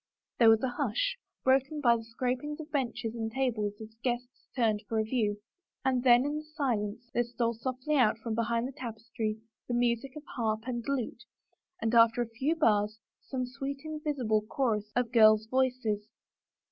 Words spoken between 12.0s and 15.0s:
a few bars some sweet invis ible chorus